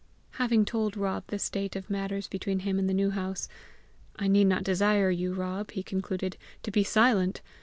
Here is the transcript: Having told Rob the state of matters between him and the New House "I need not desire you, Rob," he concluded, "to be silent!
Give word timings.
Having 0.39 0.65
told 0.65 0.97
Rob 0.97 1.25
the 1.27 1.37
state 1.37 1.75
of 1.75 1.87
matters 1.87 2.27
between 2.27 2.61
him 2.61 2.79
and 2.79 2.89
the 2.89 2.93
New 2.95 3.11
House 3.11 3.47
"I 4.15 4.27
need 4.27 4.45
not 4.45 4.63
desire 4.63 5.11
you, 5.11 5.31
Rob," 5.31 5.69
he 5.69 5.83
concluded, 5.83 6.37
"to 6.63 6.71
be 6.71 6.83
silent! 6.83 7.41